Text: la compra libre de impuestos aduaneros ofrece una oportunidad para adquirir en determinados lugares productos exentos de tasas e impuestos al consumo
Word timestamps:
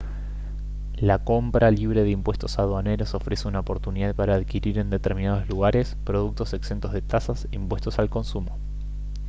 la 0.97 1.19
compra 1.23 1.69
libre 1.69 2.01
de 2.01 2.09
impuestos 2.09 2.57
aduaneros 2.57 3.13
ofrece 3.13 3.47
una 3.47 3.59
oportunidad 3.59 4.15
para 4.15 4.33
adquirir 4.33 4.79
en 4.79 4.89
determinados 4.89 5.47
lugares 5.47 5.95
productos 6.03 6.55
exentos 6.55 6.91
de 6.91 7.03
tasas 7.03 7.47
e 7.51 7.55
impuestos 7.55 7.99
al 7.99 8.09
consumo 8.09 8.57